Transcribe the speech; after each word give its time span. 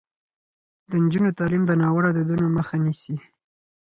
د 0.89 0.91
نجونو 1.03 1.29
تعلیم 1.39 1.63
د 1.67 1.71
ناوړه 1.81 2.09
دودونو 2.13 2.45
مخه 2.57 2.75
نیسي. 2.83 3.15